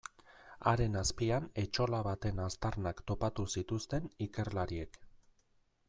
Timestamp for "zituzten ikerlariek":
3.57-5.03